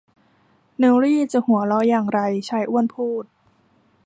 [0.77, 2.19] เนลลีจะหัวเราะอย่างไร
[2.49, 3.23] ชายอ้วนพูด